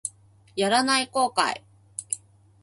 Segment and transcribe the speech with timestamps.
[0.55, 1.61] やらない後悔